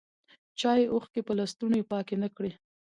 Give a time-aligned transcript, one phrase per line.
[0.59, 2.51] چایې اوښکي په لستوڼي پاکي نه کړې